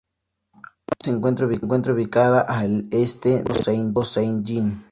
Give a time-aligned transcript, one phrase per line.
[0.55, 1.11] Alma se
[1.61, 4.83] encuentra ubicada al este del lago Saint-Jean.